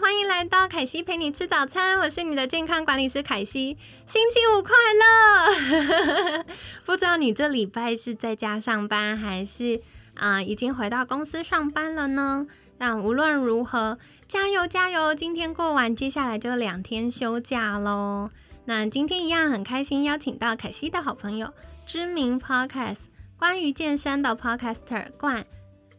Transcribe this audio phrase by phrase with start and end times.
[0.00, 3.76] 欢迎来到凯西陪你吃早餐，我是你的健康管理师凯西。
[4.06, 6.44] 星期五快乐！
[6.86, 9.82] 不知道你这礼拜是在家上班，还是
[10.14, 12.46] 啊已经回到公司上班了呢？
[12.78, 15.14] 但无论如何，加油加油！
[15.14, 18.30] 今天过完，接下来就两天休假喽。
[18.64, 21.52] 那今天一样很开心，邀请到凯西的好朋友，
[21.84, 23.04] 知名 Podcast
[23.36, 25.44] 关于健身的 Podcaster 冠。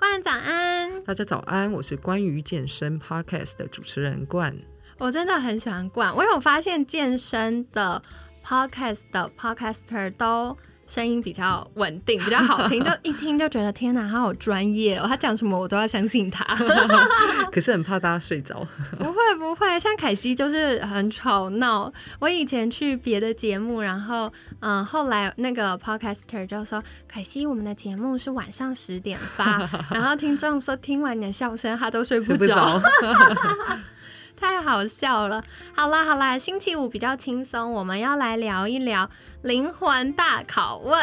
[0.01, 4.57] 冠早安，大家早安，我是关于健身 podcast 的主持人冠。
[4.97, 8.01] 我真的很喜欢冠，我有发现健身的
[8.43, 10.57] podcast 的 podcaster 都。
[10.91, 15.05] 声音比较稳定，比较好听，就 一听就觉得天哪，他好专业哦！
[15.07, 16.43] 他讲什么我都要相信他。
[17.49, 18.67] 可是很怕大家睡着。
[18.99, 21.89] 不会不会，像凯西就是很吵闹。
[22.19, 32.81] 我以前去别的节目，然后嗯，后来那个 podcaster 就说：“凯西，我们的节目是晚上十点发。”然后听众说听完你的笑声，他都睡不着。
[34.41, 35.43] 太好笑了！
[35.71, 39.07] 好啦好啦，星期五比较轻松，我们要来聊一聊
[39.43, 40.99] 灵魂大拷问。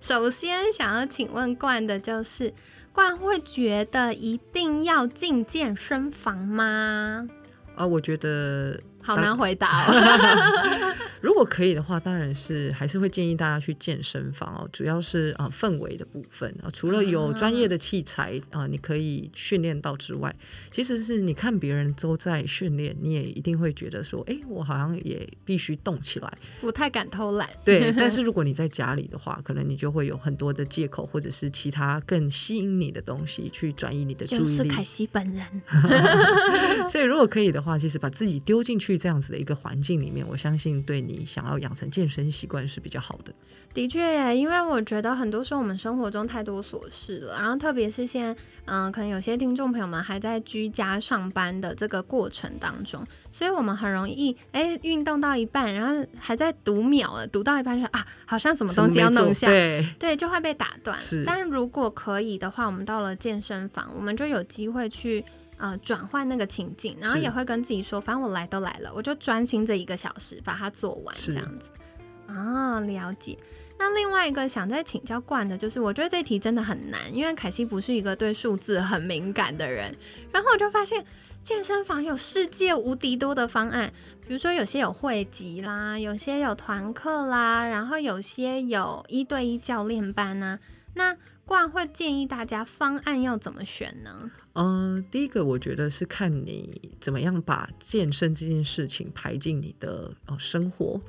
[0.00, 2.54] 首先想要请问冠的就是，
[2.92, 7.26] 冠会觉得一定要进健身房吗？
[7.74, 8.78] 啊，我觉得。
[9.06, 10.96] 好难回答哦。
[11.22, 14.68] 如果可以的话，当然是还是会建议大家去健身房哦。
[14.72, 20.34] 主要是啊氛围的部分啊，除了有专业的器材啊，你可以训练到之外，
[20.70, 27.48] 其实是你看别人都在训练，你也一定会觉得说，哎，我好像也必须动起来，不太敢偷懒。
[27.64, 34.56] 对，但是如果你在家里的话，可能你就会有很多的借口，或者是其他更吸引你的东西去转移你的注意力。
[34.58, 35.44] 就是凯西本人。
[36.88, 38.95] 所以如果可以的话，其实把自己丢进去。
[38.96, 43.32] 这样子的一个环境里面，我相信对你想要养成健身习惯是比较好的。
[43.74, 60.98] 的确，因为我觉得很多时候我们生活中太多琐事了，然后特别是现在，嗯，可能有些听众朋友们还在居家上班的这个过程当中，所以我们很容易，哎，运动到一半，然后还在读秒了，读到一半说啊，好像什么东西要弄下，对，对，就会被打断。
[61.26, 65.22] 但是如果可以的话，我们到了健身房，我们就有机会去。
[65.58, 71.70] 呃，转换那个情境，然后也会跟自己说，反正我来都来了，我就专心这一个小时把它做完，这样子。
[72.26, 73.38] 啊，了解。
[73.78, 79.94] 那另外一个想再请教冠的，就是我觉得这题真的很难，因为凯西不是一个对数字很敏感的人。
[80.32, 81.04] 然后我就发现
[81.44, 83.92] 健身房有世界无敌多的方案，
[84.26, 90.58] 比如说有些有会籍啦，有些有团课啦，然后有些有一对一教练班啊。
[90.94, 91.14] 那
[91.46, 94.30] 冠会建议大家方案要怎么选呢？
[94.54, 101.00] 嗯，第一个我觉得是看你怎么样把健身这件事情排进你的呃生活。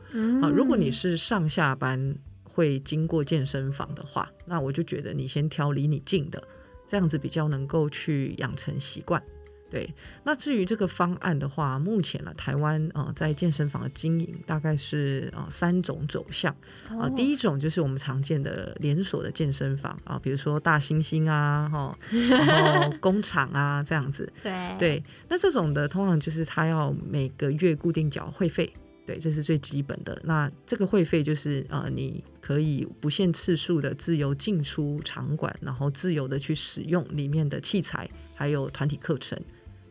[0.42, 6.42] 啊，如果你是上下班会经过健身房的话，那我就觉得你先挑离你近的，
[6.88, 9.22] 这样子比较能够去养成习惯。
[9.70, 16.56] 对，那至于这个方案的话，目前呢，台湾啊在健身房的经营大概是啊三种走向
[16.88, 21.98] 啊，第一种就是我们常见的连锁的健身房啊，比如说大猩猩啊，哈，
[22.32, 28.72] 然后工厂啊这样子，对对，那这种的通常就是他要每个月固定缴会费，
[29.06, 30.18] 对，这是最基本的。
[30.24, 39.38] 那这个会费就是呃，你可以不限次数的自由进出场馆，然后自由的去使用里面的器材，还有团体课程。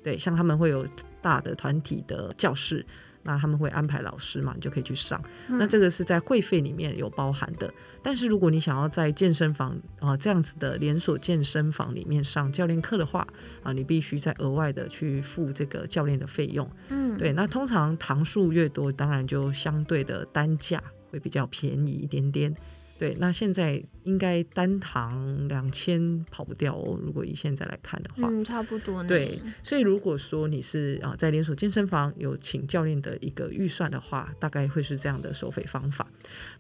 [0.07, 0.87] 对，像他们会有
[1.21, 2.87] 大的团体的教室，
[3.25, 5.21] 那他们会安排老师嘛，你就可以去上。
[5.49, 7.69] 那这个是在会费里面有包含的。
[8.05, 13.27] 但是如果你想要在健身房啊这样子的连锁健身房里面上教练课的话
[13.65, 16.71] 啊，你必须再额外的去付这个教练的费用。
[16.91, 17.33] 嗯，对。
[17.33, 20.81] 那通常堂数越多，当然就相对的单价
[21.11, 22.55] 会比较便宜一点点。
[22.99, 26.99] 对，那现在应该单堂两千跑不掉哦。
[27.03, 29.05] 如果以现在来看的话，嗯，差不多。
[29.05, 36.09] 对，所以如果说你是啊在连锁健身房有请教练的一个预算的话，大概会是这样的收费方法。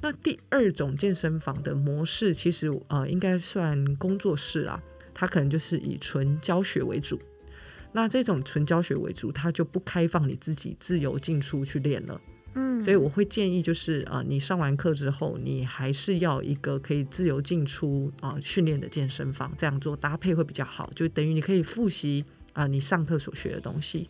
[0.02, 4.82] 那第二种健身房的模式，其实呃应该算工作室啊，
[5.14, 7.18] 它可能就是以纯教学为主。
[7.92, 12.20] 那这种纯教学为主，它就不开放你自己自由进出去练了。
[12.84, 24.08] 所以我会建议，就是呃，你上完课之后，你还是要一个可以自由进出啊训练的健身房，这样做搭配会比较好，就等于你可以复习啊你上课所学的东西。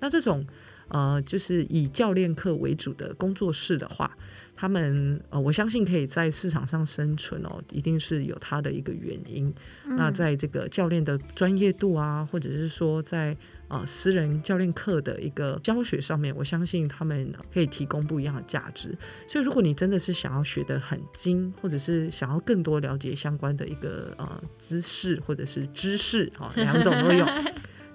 [0.00, 0.46] 那这种
[0.88, 4.16] 呃，就是以教练课为主的工作室的话。
[4.54, 9.52] 他们呃，我相信可以在市场上生存哦，一定是有他的一个原因。
[9.84, 13.36] 那在这个教练的专业度啊，或者是说在
[13.68, 18.96] 呃私人教练课的一个教学上面，我相信他们可以提供不一样的价值。
[19.26, 27.26] 所以，如果你真的是想要学得很精，或者是想要更多了解相关的一个呃知识或者是知识哈， 两种都有，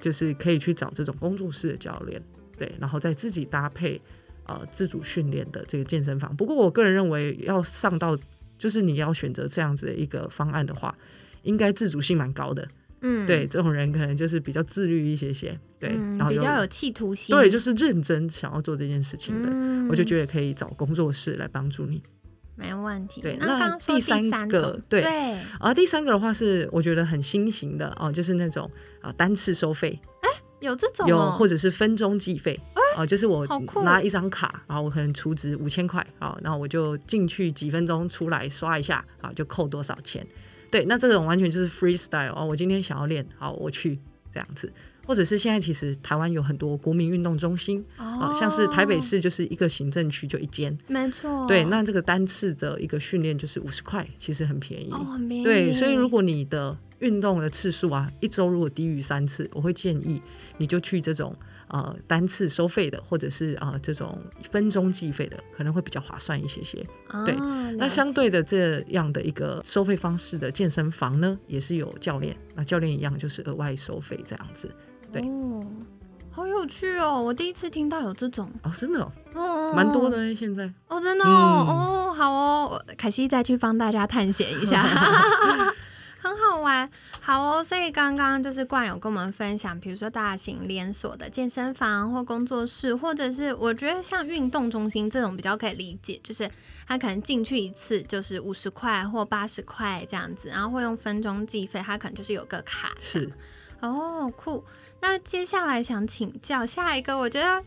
[0.01, 2.21] 就是可以去找这种工作室的教练，
[2.57, 4.01] 对，然后再自己搭配。
[4.47, 6.35] 呃，自主训练的这个健身房。
[6.35, 8.17] 不过，我个人认为要上到，
[8.57, 10.97] 就是你要选择这样子的一个方案的话，
[11.43, 12.67] 应该自主性蛮高的。
[13.01, 19.87] 嗯，对，这种人可能就是比较自律一些些，对，然后比较有企图心，对，就是认真想要做这件事情的。
[19.91, 22.01] 我就觉得可以找工作室来帮助你，
[22.55, 23.21] 没问题。
[23.21, 25.03] 对，那第三个，对，
[25.59, 28.69] 而第三个的话是我觉得很新型的哦，就是那种
[29.01, 29.99] 啊单次收费。
[30.59, 32.59] 有这种有，或者是分钟计费。
[32.95, 33.45] 哦，就是我
[33.83, 40.25] 拿一张卡，然后我可能储值五千块啊，然后我就进去几分钟出来刷一下啊，就扣多少钱？
[40.71, 43.99] 对，那这种完全就是 freestyle 哦，我今天想要练，好我去
[44.33, 44.71] 这样子，
[45.05, 60.21] 或者是现在其实台湾有很多国民运动中心啊，像是台北市就是一个行政区就一间，没错，对，那这个单次的一个训练就是五十块，其实很便宜，哦，很便宜，对，所以如果你的运动的次数啊，一周如果低于三次，我会建议
[60.57, 61.35] 你就去这种
[61.67, 64.17] 呃单次收费的，或者是啊这种
[64.51, 66.85] 分钟计费的，可能会比较划算一些些。
[67.25, 67.35] 对，
[67.77, 74.69] 那相对的这样的一个收费方式的健身房呢，也是有教练，那教练一样就是额外收费这样子。
[75.11, 75.65] 对，哦，
[76.31, 84.83] 好有趣哦，我第一次听到有这种哦，真的哦，蛮多的现在哦，真的哦，好哦，凯西再去帮大家探险一下。
[86.27, 86.89] 很好玩，
[87.21, 87.63] 好哦。
[87.63, 96.49] 所以刚刚就是冠有跟我们分享，比如说大型连锁的健身房或工作室，或者是我觉得像运动中心这种比较可以理解，就是
[96.87, 102.91] 他可能进去一次就是五十块或八十块这样子，然后会用分钟计费，他可能就是有个卡。
[102.99, 103.31] 是
[103.79, 104.63] 哦，酷。
[104.99, 107.63] 那接下来想请教下一个，我觉得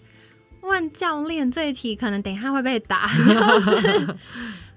[0.62, 4.16] 问教练这一题可能等一下会被打，就是。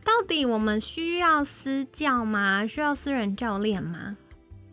[0.04, 2.66] 到底我们需要私教吗？
[2.68, 4.18] 需要私人教练吗？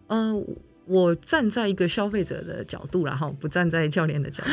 [0.09, 0.45] 嗯，
[0.87, 4.51] 我站在一个消费者的角度，然后不站在教练的角度，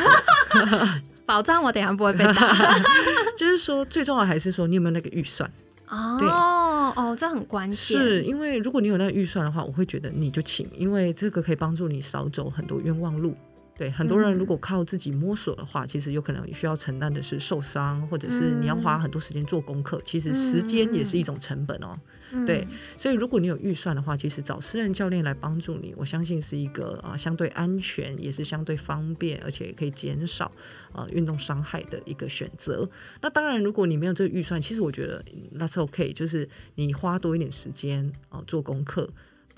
[1.26, 2.54] 保障我等下不会被打。
[3.36, 5.50] 就是说，最重要还是说你有没有那个预算
[5.88, 7.76] 哦哦，这很关键。
[7.76, 13.34] 是因为如果你有那个预算的话，我会觉得你就请，因为这个可以帮助你少走很多冤枉路。
[13.78, 20.02] 对很多人，如果靠自己摸索的话，其实有可能需要承担的是受伤，或者是你要花很多时间做功课。
[20.04, 21.96] 其实时间也是一种成本哦。
[22.44, 22.66] 对，
[22.96, 30.50] 所以如果你有预算的话，其实找私人教练来帮助你，我相信是一个啊相对安全，也是相对方便，而且可以减少
[30.92, 32.86] 呃运动伤害的一个选择。
[33.22, 39.08] 那当然，如果你没有这个预算，其实我觉得那是 OK，就是你花多一点时间啊做功课。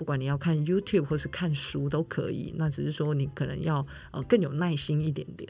[0.01, 5.47] 不管你要看 YouTube 或是看书都可以，那只是说你可能要呃更有耐心一点点。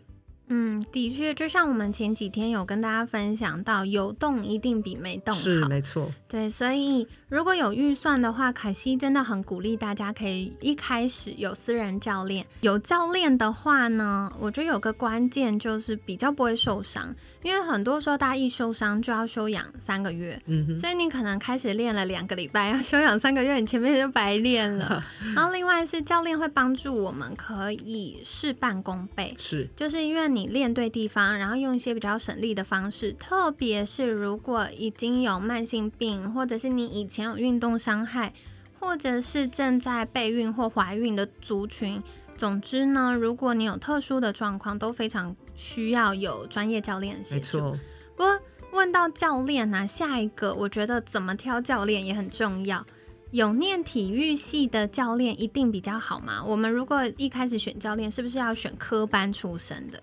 [0.54, 6.12] 嗯，的确，就像我们前几天有跟大家分享到，有动一定比没动好，是没错。
[6.28, 12.46] 对，所以如果有预算的话，凯西真的很鼓励大家可以一开始有私人教练。
[12.60, 25.02] 有教练的话呢，我觉得有个关键就是比较不会受伤，因为很多时候大家一受伤就要休养三个月，嗯，所以你可能开始练了两个礼拜，要休养三个月，你前面就白练了。
[25.34, 30.41] 然后另外是教练会帮助我们可以事半功倍，是，就是因为你。
[30.42, 38.34] 你练对地方，然后用一些比较省力的方式，特别是如果已经有慢性病，或者是你以前有运动伤害，
[38.80, 42.02] 或者是正在备孕或怀孕的族群，
[42.36, 47.78] 总之呢，如果你有特殊的状况，都非常需要有专业教练协助。
[48.16, 48.40] 不过
[48.72, 52.84] 问到教练呢，下一个我觉得怎么挑教练也很重要。
[53.30, 56.44] 有念体育系的教练一定比较好吗？
[56.44, 60.02] 我们如果一开始选教练，是不是要选科班出身的？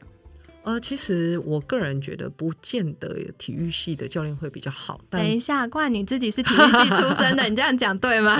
[0.68, 5.00] 呃，其实我个人觉得不见得体育系的教练会比较好。
[5.08, 8.38] 等一下，怪你自己是体育系出身的， 你这样讲对吗？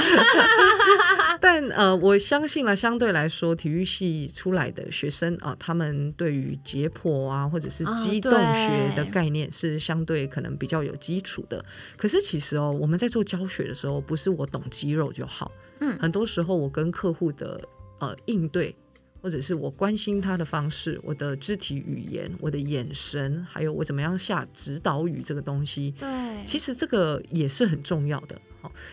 [1.41, 11.65] 但呃，我相信了，相对来说，体育系出来的学生啊，他们对于解剖啊，或者是机动学的概念是相对可能比较有基础的。
[11.97, 15.51] 可是其实哦，我们在做教学的时候，不是我懂肌肉就好。
[15.81, 17.59] 嗯，很多时候我跟客户的
[18.01, 18.77] 呃应对。
[19.21, 26.09] 或者是我关心他的方式，我的肢体语言，我的眼神，还有我怎么样下指导语这个东西，对，
[26.45, 28.41] 其实这个也是很重要的。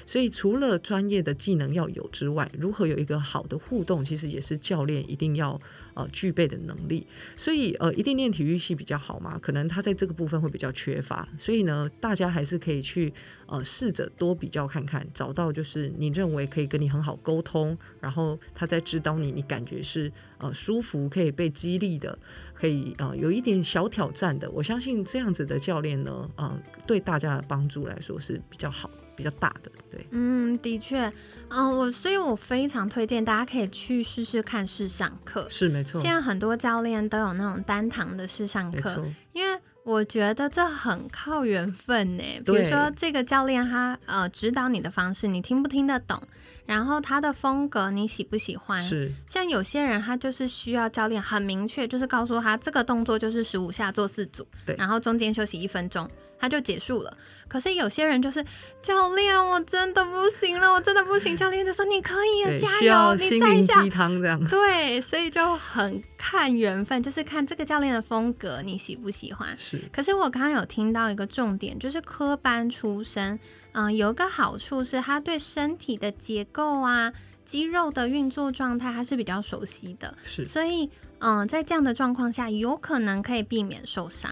[0.05, 5.59] 所以除了专业的技能要有之外，如何有一个好的互动，其实也是教练一定要。
[5.95, 7.07] 呃，具备的能力，
[7.37, 9.39] 所以呃，一定练体育系比较好嘛？
[9.41, 13.13] 可能他在这个部分会比较缺乏，所以呢，大家还是可以去
[13.45, 22.19] 呃试着多比较看看，找到就是你认为可以跟你很好沟通，然后他在指导你，你感觉是呃舒服，可以被激励的，
[22.53, 24.51] 可以呃有一点小挑战的。
[24.51, 28.89] 我相信这样子的教练呢，呃，对大家的帮助来说是比较好。
[29.15, 31.11] 比较大的，对，嗯，的确，
[31.49, 36.01] 嗯，我所以，我非常推荐大家可以去试试看试上课，是没错。
[36.01, 42.23] 现在很多教练都有那种单堂的试上课，因为我觉得这很靠缘分呢。
[42.45, 46.21] 比如说这个教练他呃指导你的方式，你听不听得懂，
[46.65, 48.83] 然后他的风格你喜不喜欢？
[48.83, 49.11] 是。
[49.29, 56.09] 像有些人他就是需要教练很明确，就是告诉他这个动作就是十五下做四组，对，然后中间休息一分钟。
[56.39, 57.17] 他就结束了。
[57.47, 58.43] 可是有些人就是
[58.81, 61.35] 教练，我真的不行了，我真的不行。
[61.37, 63.83] 教练就说你可以，加油，你再一下。
[63.83, 64.43] 鸡汤这样。
[64.47, 69.55] 对，所以就很看缘分，就是看这个教练的风格，你喜不喜欢。
[69.59, 69.79] 是。
[69.93, 73.39] 可是我刚刚有听到一个重点，就是科班出身，
[73.73, 77.13] 嗯，有一个好处是他对身体的结构啊、
[77.45, 80.13] 肌肉的运作状态，他是比较熟悉的。
[80.23, 80.45] 是。
[80.45, 80.89] 所以。
[81.19, 84.29] 嗯，在这样的状况下，有可能可以避免受伤。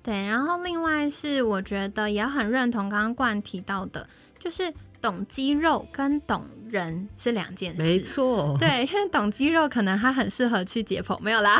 [0.00, 7.78] 对，然后另外是我觉得也很认同刚刚冠提到的，就是懂肌肉跟懂人是两件事。
[7.82, 11.58] 没错，对，因为懂肌肉可能他很适合去解剖，没有啦。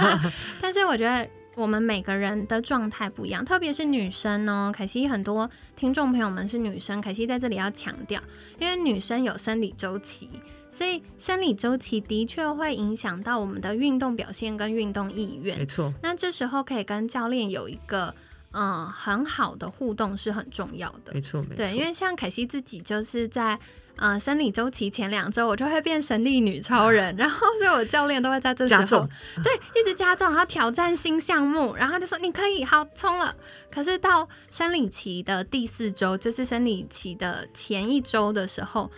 [0.60, 4.72] 但是我觉得我们每个人的状态不一样，特别是女生哦。
[4.74, 8.20] 凯西很多听众朋友们是女生，凯西在这里要强调，
[8.58, 10.28] 因为女生有生理周期。
[10.74, 15.58] 所以生理周期的确会影响到我们的运动表现跟运动意愿。
[15.58, 15.92] 没错。
[16.02, 18.14] 那这时候可以跟教练有一个
[18.52, 21.12] 嗯很好的互动是很重要的。
[21.12, 21.56] 没错，没错。
[21.56, 23.58] 对，因为像凯西自己就是在
[23.96, 29.08] 嗯生理周期前两周，我就会变神力女超人， 然后所以我教练都会在这时候
[29.42, 33.34] 对一直加重，然后挑战新项目，然后就说你可以好冲了。
[33.70, 38.90] 可是到生理期的第四周，就是生理期的前一周的时候。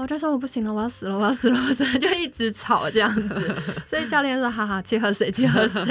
[0.00, 3.54] 我就说我不行了，我要死了，我要死了，我死了，就一直吵这样子。
[3.86, 5.84] 所以教练说：“好好去喝水，去喝水。”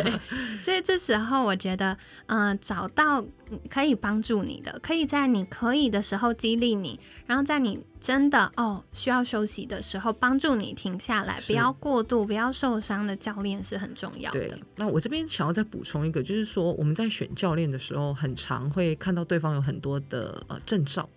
[0.60, 3.24] 所以这时候我觉得，嗯，找到
[3.70, 14.58] 可以帮助你的，可以在你可以的时候激励你，然后在你真的哦需要休息的时候帮助你停下来，不要过度，不要受伤的教练是很重要的。
[14.76, 21.08] 那我这边想要再补充一个，就是说我们在选教练的时候，很常会看到对方有很多的呃证照。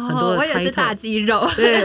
[0.00, 1.48] 很多，我也是大肌肉。
[1.56, 1.82] 对，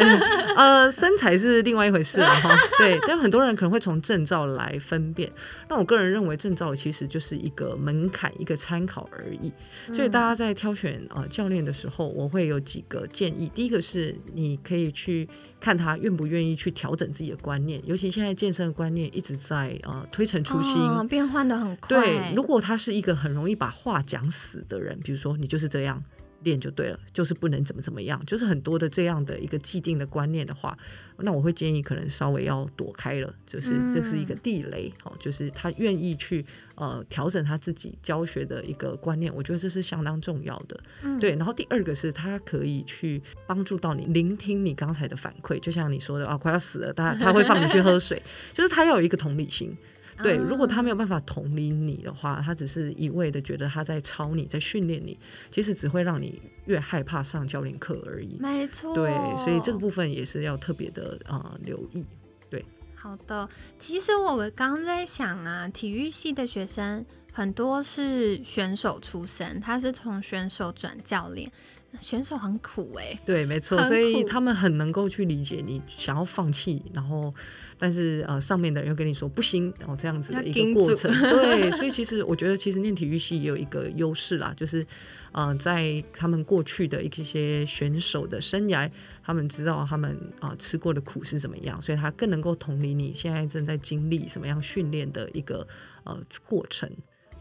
[0.55, 2.49] 呃，身材是另外一回事了哈。
[2.77, 5.31] 对，但很多人可能会从证照来分辨。
[5.69, 9.51] 那我个人认为，证照其实就是一个门槛，一个参考而已。
[9.93, 13.49] 所以大家在挑选呃教练的时候，我会有几个建议。
[13.53, 15.27] 第一个是，你可以去
[15.59, 21.87] 看他愿不愿意去调整自己的观念，尤其现在健身的观念一直在呃推陈出新，变换的很快。
[21.87, 26.03] 对，如果他是一个很容易把话讲死的人，比如说你就是这样。
[26.43, 30.77] 练就对了，就是不能怎么怎么样，就是很多的这样的一个既定的观念的话，
[31.17, 36.45] 那我会建议可能稍微要躲开了，就是这是一个地雷哦，就是他愿意去
[36.75, 40.79] 呃调整他自己教学的一个观念，我觉得这是相当重要的。
[41.19, 48.21] 对，然后第二个是他可以去帮助到你，聆听你刚才的反馈，就像你说的啊，快要死了，他他会放你去喝水，
[48.53, 49.75] 就是他要有一个同理心。
[50.21, 55.17] 对，如果他没有办法同理你的话，他只是一味的觉得他在操你，在训练你，
[55.49, 58.37] 其实只会让你越害怕上教练课而已。
[58.39, 62.05] 没错，对，所以这个部分也是要特别的啊留意。
[62.49, 62.63] 对，
[62.95, 63.47] 好的。
[63.79, 71.51] 其实我刚刚在想啊，体育系的学生很多是选手出身，他是从选手转教练。
[71.99, 77.33] 选手很苦哎，对，没错，所以他们很能够去理解你想要放弃，然后
[77.77, 84.85] 但是呃上面的人又跟你说不行，然后这样子的一个过程，对，所以其实我觉得其实念体育系也有一个优势啦，就是
[85.33, 88.89] 呃在他们过去的一些选手的生涯，
[89.23, 95.67] 他们知道他们啊吃过的苦是怎么样，所以他更能够同理你现在正在经历什么样训练的一个
[96.05, 96.17] 呃
[96.47, 96.89] 过程，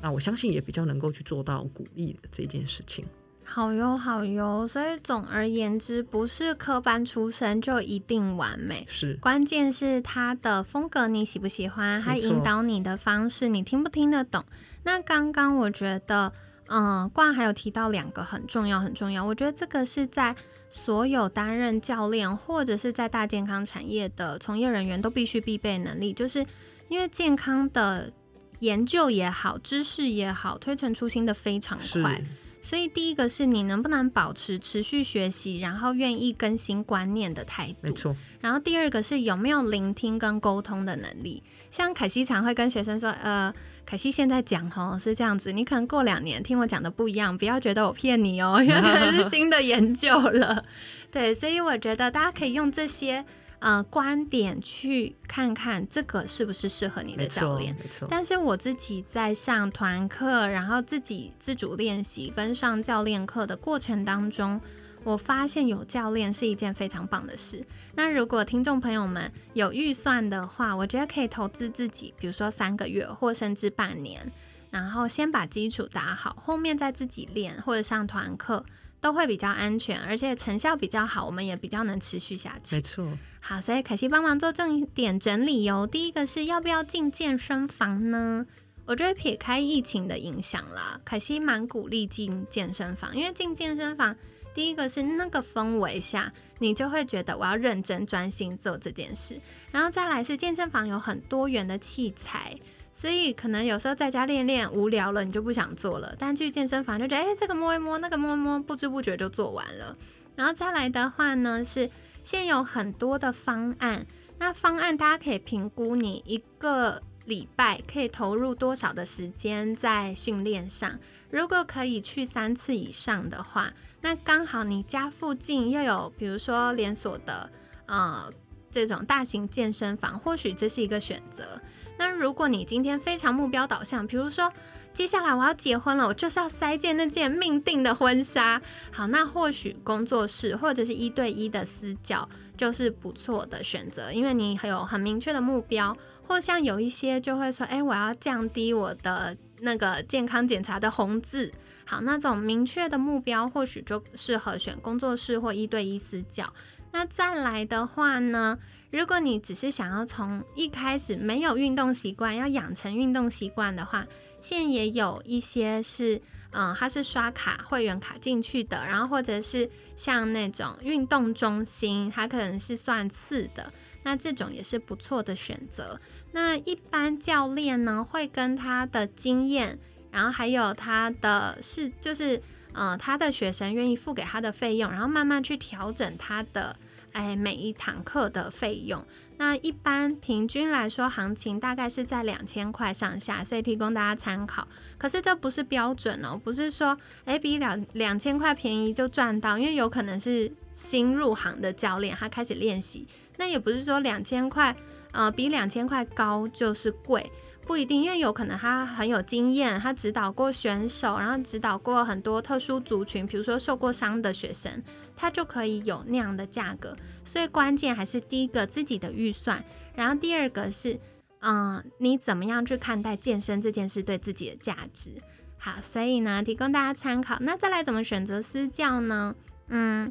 [0.02, 3.04] 那我相信也比较能够去做到鼓励的这件事情。
[3.52, 4.69] 好哟，好哟。
[4.69, 14.45] 所以总而言之，不是科班出身就一定完美，是关键是他的风格你喜不喜欢，他引导你的方式你听不听得懂。
[14.85, 16.33] 那刚刚我觉得，
[16.69, 20.37] 嗯，冠还有提到两个很重要很重要，我觉得这个是在
[20.69, 26.47] 所有担任教练或者是在大健康产业的从业人员都必须必备能力，就是
[26.87, 28.12] 因为健康的
[28.61, 32.23] 研究也好，知识也好，推陈出新的非常快。
[32.61, 37.76] 所以第一个是你能不能保持持续学习，然后愿意更新观念的态度。
[37.81, 38.14] 没错。
[38.40, 41.43] 然后第二个是有没有聆听跟沟通的能力。
[41.71, 43.52] 像凯西常会跟学生说，呃，
[43.85, 50.64] 凯西现在讲哦是这样子，你可能过两年听我讲的不一样，不要觉得我骗你哦，因为可能是新的研究了。
[51.11, 53.25] 对，所以我觉得大家可以用这些。
[53.61, 57.76] 呃，观点去看看这个是不是适合你的教练。
[57.79, 64.59] 没错，但是我自己在上团课，然后自己自主练习跟上教练课的过程当中，
[65.05, 67.62] 我发现有教练是一件非常棒的事。
[67.97, 74.33] 那如果听众朋友们有预算的话，我觉得可以投资自己，比如说三个月或甚至半年，
[74.71, 78.64] 然后先把基础打好，后面再自己练或者上团课。
[79.00, 82.76] 都会比较安全，而且成效比较好，我们也比较能持续下去。
[82.76, 83.07] 没错。
[83.40, 85.88] 好，所以凯西帮忙做重点整理哦。
[85.90, 88.45] 第一个是要不要进健身房呢？
[88.87, 94.14] 我觉得撇开疫情的影响啦，凯西蛮鼓励进健身房，因为进健身房，
[94.52, 99.40] 第一个是那个氛围下，你就会觉得我要认真专心做这件事，
[99.71, 102.59] 然后再来是健身房有很多元的器材。
[103.00, 106.14] 所以可能有时候在家练练无聊了，你就不想做了。
[106.19, 109.97] 但去健身房就觉得，哎，这个摸一摸，那个摸一摸，不知不觉就做完了。
[110.37, 111.88] 然后再来的话呢，是
[112.23, 114.07] 现有很多的方案。
[114.38, 120.99] 那方案大家可以评估你一个礼拜可以投入多少的时间在训练上。
[121.30, 127.50] 如果可以去三次以上的话，那刚好你家附近又有，比如说连锁的
[127.87, 128.30] 呃
[128.71, 131.59] 这种大型健身房，或许这是一个选择。
[132.00, 134.50] 那如果你今天非常目标导向，比如说
[134.95, 138.59] 接下来我要结婚了，我就是要塞件那件命定的婚纱。
[138.90, 142.26] 好，那或许工作室或者是一对一的私教
[142.57, 145.95] 就是不错的选择，因为你有很明确的目标。
[146.26, 151.52] 或像有一些就会说，哎，我要降低我的那个健康检查的红字。
[151.85, 156.50] 好，那种明确的目标或许就适合选工作室或一对一私教。
[156.92, 158.59] 那再来的话呢？
[158.90, 164.04] 如果你只是想要从一开始没有运动习惯，要养成运动习惯的话，
[164.41, 176.00] 现在也有一些是，嗯，它是刷卡会员卡进去的，然后或者是像那种运动中心，它可能是算次的，那这种也是不错的选择。
[176.32, 179.78] 那一般教练呢，会跟他的经验，
[180.10, 186.76] 然后还有他的是，就是，呃，他的学生愿意付给他的费用，然后慢慢去调整他的。
[187.12, 189.04] 哎，每一堂课的费用，
[189.36, 194.66] 那一般平均来说，行情大概是在两千块上下，所以提供大家参考。
[194.96, 204.76] 可是这不是标准哦，不是说哎比两两千块便宜就赚到，因为有可能是新入行的教练，他开始练习，那也不是说两千块
[205.12, 207.30] 呃比两千块高就是贵，
[207.66, 214.82] 不一定，因为有可能他很有经验，他指导过选手，然后指导过很多特殊族群，比如说受过伤的学生。
[215.21, 219.63] 它就可以有那样的价格，所以关键还是第一个自己的预算，
[219.95, 220.99] 然后第二个是，
[221.41, 225.11] 嗯，你怎么样去看待健身这件事对自己的价值？
[225.59, 227.37] 好，所以呢，提供大家参考。
[227.41, 229.37] 那再来怎么选择私教呢？
[229.69, 230.11] 嗯，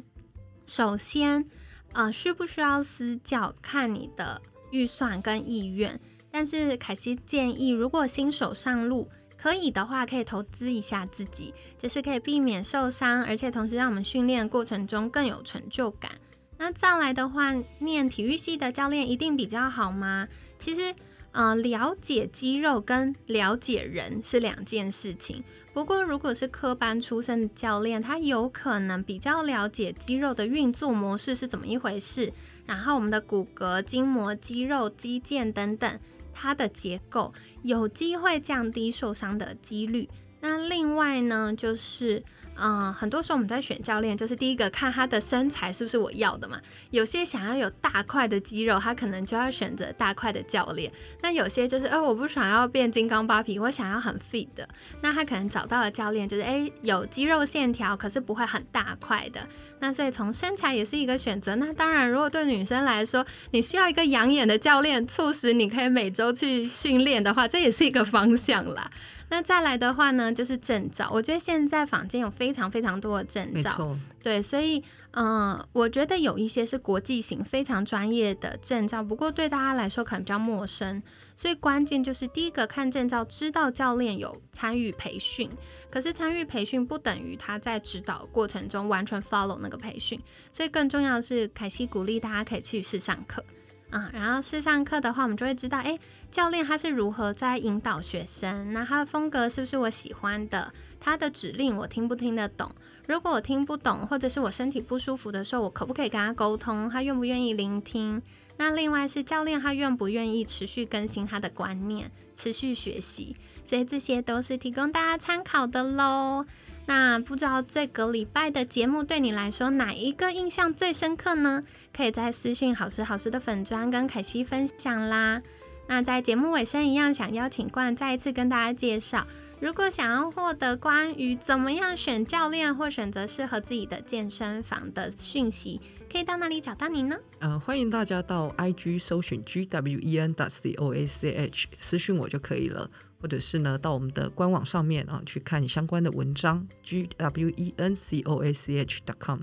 [0.64, 1.44] 首先，
[1.92, 9.10] 呃，需不需要私教看你的预算跟意愿，但是凯西建议，如果新手上路。
[9.40, 16.10] 可以的话，可以投资一下自己，就是可以避免受伤，而且同时让我们训练过程中更有成就感。
[16.58, 20.28] 那再来的话，念体育系的教练一定比较好吗？
[20.58, 20.94] 其实，
[21.32, 25.42] 呃，了解肌肉跟了解人是两件事情。
[25.72, 32.30] 不过，如果是科班出身的教练，他有可能比较了解肌肉的运作模式是怎么一回事，
[32.66, 35.98] 然后我们的骨骼、筋膜、肌肉、肌腱等等。
[36.40, 40.08] 它的结构有机会降低受伤的几率。
[40.40, 42.22] 那另外呢，就是。
[42.60, 46.60] 嗯，很多时候我们在选教练，就是第一个看他的身材是不是我要的嘛。
[46.90, 50.92] 有些想要有大块的肌肉，他可能就要选择大块的教练。
[51.22, 54.68] 那有些就是，呃，我不想要变金刚芭比，我想要很 fit 的，
[55.02, 59.40] 那他可能找到了教练，就是哎有肌肉线条，可是不会很大块的。
[59.80, 61.56] 那所以从身材也是一个选择。
[61.56, 68.90] 那当然，如果对女生来说，你需要一个养眼的教练，促使你可以每周去训练的话，这也是一个方向啦。
[69.30, 71.08] 那再来的话呢，就是证照。
[71.12, 81.00] 我觉得现在坊间有非常非常多的证照，对，所以嗯，我觉得有一些是国际型、非常专业的证照，不过对大家来说可能比较陌生。
[81.36, 85.48] 所以关键就是第一个看证照，知道教练有参与培训，
[85.88, 90.20] 可是参与培训不等于他在指导过程中完全 follow 那个培训，
[90.52, 93.42] 所以更重要的是，凯西鼓励大家可以去试上课。
[93.92, 95.98] 嗯，然后试上课的话，我们就会知道，哎，
[96.30, 100.72] 教练他是如何在引导学生，那他的风格是不是我喜欢的？
[101.00, 102.70] 他的指令我听不听得懂？
[103.06, 106.88] 如果我听不懂，或者是我身体不舒服的时候，我可不可以跟他沟通？
[106.88, 108.22] 他愿不愿意聆听？
[108.58, 113.34] 那另外是教练他愿不愿意持续更新他的观念，持续学习？
[113.64, 116.44] 所以这些都是提供大家参考的喽。
[116.90, 121.62] 那不知道这个礼拜的节目对你来说哪一个印象最深刻呢？
[121.96, 125.40] 可以在私讯好时好时的粉砖跟凯西分享啦。
[125.86, 129.24] 那在节目尾声一样，想邀请冠再一次跟大家介绍，
[129.60, 135.80] 如果想要获得关于怎么样选教练或选择适合自己的健身房的讯息，
[136.12, 137.16] 可以到哪里找到你呢？
[137.38, 142.90] 呃，欢迎大家到 IG 搜寻 G W E N d C O A C H 私讯我就可以了。
[143.20, 149.40] 或者是呢，到我们的官网上面啊，去看相关的文章，g w e n c o a c h dot com。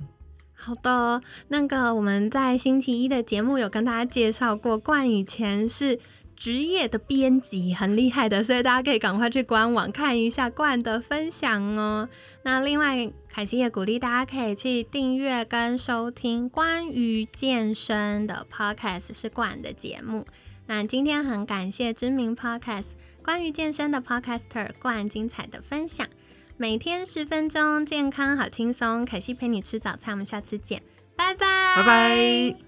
[0.54, 6.00] 好的，那个我们在星期一的节目有跟大家介绍过，冠以前是
[6.36, 12.10] 职业的编辑，很厉害的，所以大家可以赶快去官网看一下冠的分享哦。
[12.42, 20.26] 那另外，凯西也鼓励大家可以去订阅跟收听关于健身的 podcast，是冠的节目。
[20.66, 22.94] 那今天很感谢知名 podcast。
[23.28, 26.08] 关于健身的 Podcaster，冠精彩的分享，
[26.56, 29.04] 每天十分钟，健康好轻松。
[29.04, 30.82] 凯西陪你吃早餐，我们下次见，
[31.14, 32.67] 拜拜，拜拜。